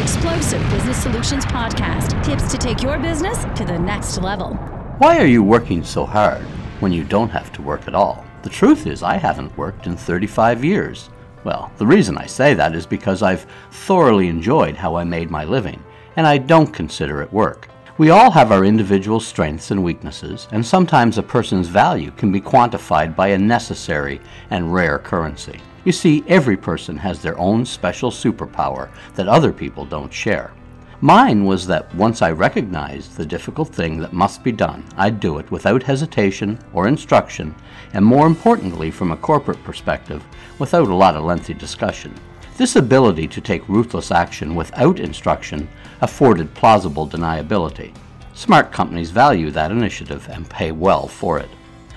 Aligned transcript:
Explosive 0.00 0.62
Business 0.70 1.02
Solutions 1.02 1.44
Podcast 1.44 2.24
tips 2.24 2.50
to 2.50 2.56
take 2.56 2.82
your 2.82 2.98
business 2.98 3.44
to 3.54 3.66
the 3.66 3.78
next 3.78 4.16
level. 4.16 4.54
Why 4.96 5.18
are 5.18 5.26
you 5.26 5.42
working 5.42 5.84
so 5.84 6.06
hard 6.06 6.40
when 6.80 6.90
you 6.90 7.04
don't 7.04 7.28
have 7.28 7.52
to 7.52 7.60
work 7.60 7.86
at 7.86 7.94
all? 7.94 8.24
The 8.42 8.48
truth 8.48 8.86
is, 8.86 9.02
I 9.02 9.18
haven't 9.18 9.54
worked 9.58 9.86
in 9.86 9.98
35 9.98 10.64
years. 10.64 11.10
Well, 11.44 11.70
the 11.76 11.86
reason 11.86 12.16
I 12.16 12.24
say 12.24 12.54
that 12.54 12.74
is 12.74 12.86
because 12.86 13.22
I've 13.22 13.44
thoroughly 13.72 14.28
enjoyed 14.28 14.74
how 14.74 14.96
I 14.96 15.04
made 15.04 15.30
my 15.30 15.44
living, 15.44 15.84
and 16.16 16.26
I 16.26 16.38
don't 16.38 16.72
consider 16.72 17.20
it 17.20 17.30
work. 17.30 17.68
We 17.98 18.08
all 18.08 18.30
have 18.30 18.52
our 18.52 18.64
individual 18.64 19.20
strengths 19.20 19.70
and 19.70 19.84
weaknesses, 19.84 20.48
and 20.50 20.64
sometimes 20.64 21.18
a 21.18 21.22
person's 21.22 21.68
value 21.68 22.10
can 22.12 22.32
be 22.32 22.40
quantified 22.40 23.14
by 23.14 23.28
a 23.28 23.38
necessary 23.38 24.22
and 24.48 24.72
rare 24.72 24.98
currency. 24.98 25.60
You 25.84 25.92
see, 25.92 26.22
every 26.28 26.56
person 26.56 26.96
has 26.98 27.22
their 27.22 27.38
own 27.38 27.64
special 27.64 28.10
superpower 28.10 28.90
that 29.14 29.28
other 29.28 29.52
people 29.52 29.84
don't 29.84 30.12
share. 30.12 30.52
Mine 31.02 31.46
was 31.46 31.66
that 31.66 31.94
once 31.94 32.20
I 32.20 32.32
recognized 32.32 33.16
the 33.16 33.24
difficult 33.24 33.70
thing 33.74 33.98
that 34.00 34.12
must 34.12 34.44
be 34.44 34.52
done, 34.52 34.84
I'd 34.98 35.18
do 35.18 35.38
it 35.38 35.50
without 35.50 35.82
hesitation 35.82 36.58
or 36.74 36.86
instruction, 36.86 37.54
and 37.94 38.04
more 38.04 38.26
importantly, 38.26 38.90
from 38.90 39.10
a 39.10 39.16
corporate 39.16 39.64
perspective, 39.64 40.22
without 40.58 40.88
a 40.88 40.94
lot 40.94 41.16
of 41.16 41.24
lengthy 41.24 41.54
discussion. 41.54 42.14
This 42.58 42.76
ability 42.76 43.26
to 43.28 43.40
take 43.40 43.66
ruthless 43.66 44.10
action 44.10 44.54
without 44.54 45.00
instruction 45.00 45.66
afforded 46.02 46.52
plausible 46.52 47.08
deniability. 47.08 47.94
Smart 48.34 48.70
companies 48.70 49.10
value 49.10 49.50
that 49.52 49.70
initiative 49.70 50.28
and 50.30 50.50
pay 50.50 50.70
well 50.70 51.08
for 51.08 51.38
it. 51.38 51.48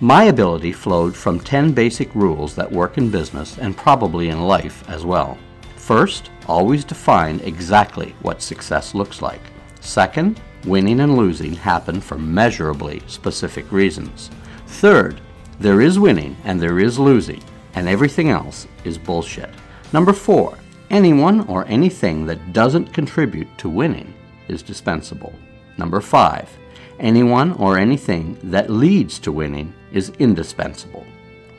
My 0.00 0.24
ability 0.24 0.72
flowed 0.72 1.14
from 1.14 1.38
10 1.38 1.72
basic 1.72 2.12
rules 2.16 2.56
that 2.56 2.70
work 2.70 2.98
in 2.98 3.10
business 3.10 3.58
and 3.58 3.76
probably 3.76 4.28
in 4.28 4.42
life 4.42 4.88
as 4.88 5.04
well. 5.04 5.38
First, 5.76 6.30
always 6.48 6.84
define 6.84 7.40
exactly 7.40 8.16
what 8.22 8.42
success 8.42 8.94
looks 8.94 9.22
like. 9.22 9.40
Second, 9.80 10.40
winning 10.64 11.00
and 11.00 11.16
losing 11.16 11.54
happen 11.54 12.00
for 12.00 12.18
measurably 12.18 13.02
specific 13.06 13.70
reasons. 13.70 14.30
Third, 14.66 15.20
there 15.60 15.80
is 15.80 15.98
winning 15.98 16.36
and 16.44 16.60
there 16.60 16.80
is 16.80 16.98
losing, 16.98 17.42
and 17.74 17.88
everything 17.88 18.30
else 18.30 18.66
is 18.82 18.98
bullshit. 18.98 19.50
Number 19.92 20.12
four, 20.12 20.58
anyone 20.90 21.46
or 21.46 21.64
anything 21.66 22.26
that 22.26 22.52
doesn't 22.52 22.92
contribute 22.92 23.56
to 23.58 23.68
winning 23.68 24.12
is 24.48 24.62
dispensable. 24.62 25.34
Number 25.78 26.00
five, 26.00 26.50
anyone 26.98 27.52
or 27.52 27.78
anything 27.78 28.38
that 28.42 28.70
leads 28.70 29.18
to 29.20 29.32
winning 29.32 29.74
is 29.92 30.12
indispensable. 30.18 31.06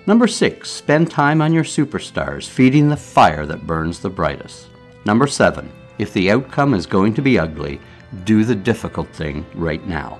Number 0.07 0.27
six, 0.27 0.69
spend 0.69 1.09
time 1.09 1.41
on 1.41 1.51
your 1.51 1.63
superstars, 1.63 2.47
feeding 2.47 2.89
the 2.89 2.97
fire 2.97 3.45
that 3.45 3.65
burns 3.65 3.99
the 3.99 4.09
brightest. 4.09 4.67
Number 5.05 5.25
seven, 5.27 5.71
if 5.97 6.13
the 6.13 6.29
outcome 6.29 6.73
is 6.73 6.85
going 6.85 7.13
to 7.15 7.21
be 7.21 7.39
ugly, 7.39 7.79
do 8.23 8.43
the 8.43 8.55
difficult 8.55 9.09
thing 9.09 9.45
right 9.55 9.85
now. 9.87 10.19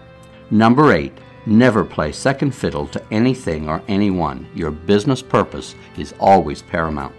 Number 0.49 0.91
eight, 0.91 1.13
never 1.45 1.85
play 1.85 2.11
second 2.11 2.51
fiddle 2.51 2.87
to 2.87 3.03
anything 3.11 3.69
or 3.69 3.81
anyone. 3.87 4.47
Your 4.55 4.71
business 4.71 5.21
purpose 5.21 5.75
is 5.97 6.13
always 6.19 6.61
paramount. 6.61 7.15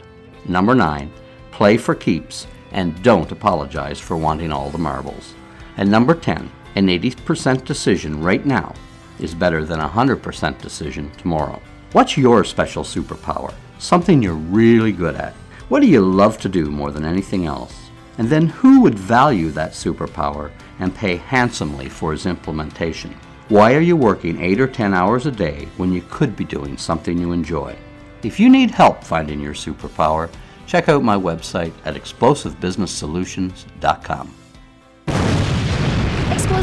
Number 0.48 0.74
nine, 0.74 1.12
play 1.52 1.76
for 1.76 1.94
keeps 1.94 2.46
and 2.72 3.00
don't 3.02 3.32
apologize 3.32 4.00
for 4.00 4.16
wanting 4.16 4.52
all 4.52 4.70
the 4.70 4.78
marbles. 4.78 5.34
And 5.76 5.90
number 5.90 6.14
10, 6.14 6.50
an 6.76 6.86
80% 6.88 7.64
decision 7.64 8.22
right 8.22 8.44
now 8.44 8.74
is 9.18 9.34
better 9.34 9.64
than 9.64 9.80
a 9.80 9.88
100% 9.88 10.60
decision 10.60 11.10
tomorrow. 11.12 11.58
What's 11.92 12.18
your 12.18 12.44
special 12.44 12.84
superpower? 12.84 13.54
Something 13.78 14.22
you're 14.22 14.34
really 14.34 14.92
good 14.92 15.16
at. 15.16 15.32
What 15.70 15.80
do 15.80 15.86
you 15.86 16.02
love 16.02 16.36
to 16.38 16.50
do 16.50 16.70
more 16.70 16.92
than 16.92 17.06
anything 17.06 17.46
else? 17.46 17.74
And 18.18 18.28
then 18.28 18.48
who 18.48 18.82
would 18.82 18.98
value 18.98 19.50
that 19.52 19.72
superpower 19.72 20.50
and 20.78 20.94
pay 20.94 21.16
handsomely 21.16 21.88
for 21.88 22.12
its 22.12 22.26
implementation? 22.26 23.16
Why 23.48 23.74
are 23.74 23.80
you 23.80 23.96
working 23.96 24.38
8 24.40 24.60
or 24.60 24.66
10 24.66 24.92
hours 24.92 25.24
a 25.24 25.30
day 25.30 25.68
when 25.78 25.90
you 25.92 26.02
could 26.10 26.36
be 26.36 26.44
doing 26.44 26.76
something 26.76 27.16
you 27.18 27.32
enjoy? 27.32 27.74
If 28.22 28.38
you 28.38 28.50
need 28.50 28.70
help 28.70 29.02
finding 29.02 29.40
your 29.40 29.54
superpower, 29.54 30.28
check 30.66 30.90
out 30.90 31.02
my 31.02 31.16
website 31.16 31.72
at 31.84 31.94
explosivebusinesssolutions.com. 31.94 34.45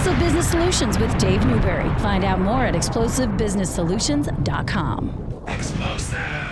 Explosive 0.03 0.19
Business 0.19 0.50
Solutions 0.50 1.00
with 1.00 1.18
Dave 1.18 1.46
Newberry. 1.46 1.88
Find 2.00 2.25
out 2.25 2.41
more 2.41 2.66
at 2.66 2.75
explosivebusinesssolutions.com. 2.75 5.44
Explosive. 5.47 6.43